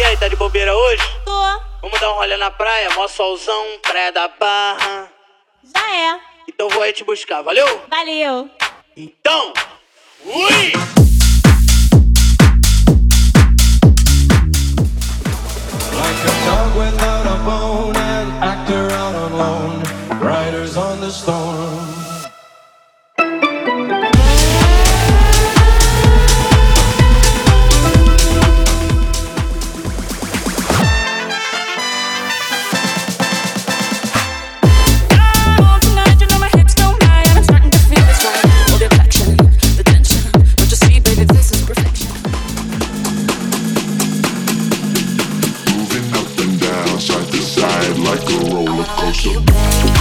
[0.00, 1.02] E aí, tá de bobeira hoje?
[1.26, 1.60] Tô.
[1.82, 5.10] Vamos dar um rolê na praia, mó solzão, praia da barra.
[5.62, 6.18] Já é.
[6.48, 7.66] Então vou aí te buscar, valeu?
[7.90, 8.48] Valeu.
[8.96, 9.52] Então,
[10.24, 10.72] ui!
[15.92, 19.82] Like a dog without a bone, an actor out on loan,
[20.18, 22.19] riders on the storm.
[49.12, 49.99] you.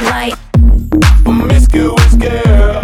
[0.00, 0.34] the light.
[2.18, 2.82] Girl,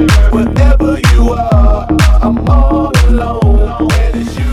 [1.13, 1.87] you are,
[2.23, 3.89] I'm all alone.
[4.37, 4.51] You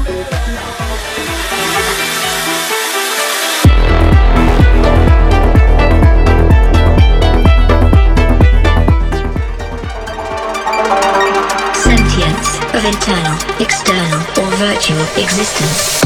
[11.73, 16.01] Sentience of internal, external, or virtual existence.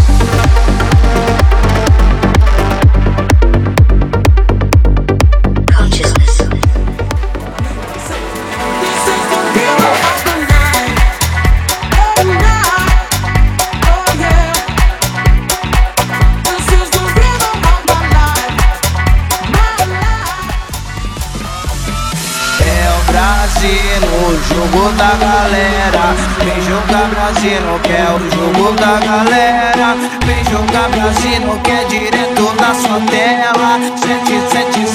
[23.46, 24.02] Brasil,
[24.50, 26.16] jogo da galera.
[26.44, 29.96] Vem jogar Brasil, que é o jogo da galera.
[30.26, 33.80] Vem jogar Brasil, que é direto da sua tela.
[33.98, 34.88] 777